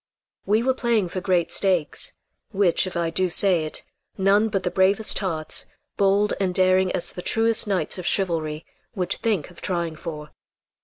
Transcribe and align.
We 0.47 0.63
were 0.63 0.73
playing 0.73 1.09
for 1.09 1.21
great 1.21 1.51
stakes, 1.51 2.13
which, 2.49 2.87
if 2.87 2.97
I 2.97 3.11
do 3.11 3.29
say 3.29 3.65
it, 3.65 3.83
none 4.17 4.49
but 4.49 4.63
the 4.63 4.71
bravest 4.71 5.19
hearts, 5.19 5.67
bold 5.95 6.33
and 6.39 6.55
daring 6.55 6.91
as 6.93 7.11
the 7.13 7.21
truest 7.21 7.67
knights 7.67 7.99
of 7.99 8.07
chivalry, 8.07 8.65
would 8.95 9.11
think 9.13 9.51
of 9.51 9.61
trying 9.61 9.95
for. 9.95 10.31